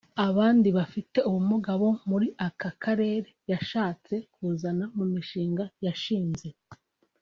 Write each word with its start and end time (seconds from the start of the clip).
Abandi 0.27 0.67
bafite 0.77 1.17
ubumuga 1.27 1.71
bo 1.81 1.89
muri 2.09 2.27
aka 2.47 2.69
karere 2.83 3.27
yashatse 3.51 4.13
kuzana 4.33 4.85
mu 4.95 5.05
mushinga 5.13 5.63
yashinze 5.85 6.47